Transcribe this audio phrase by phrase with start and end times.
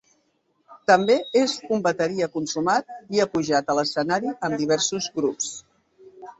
[0.91, 5.55] També és un bateria consumat i ha pujat a l'escenari amb diversos grups.